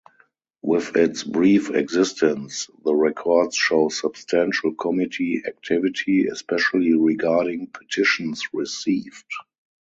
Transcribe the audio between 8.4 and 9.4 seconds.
received.